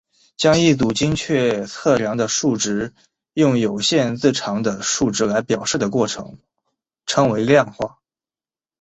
[0.35, 2.91] 将一组精确测量的数值
[3.35, 6.39] 用有限字长的数值来表示的过程
[7.05, 7.99] 称为量化。